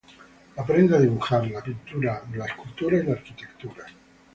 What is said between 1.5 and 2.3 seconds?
la pintura,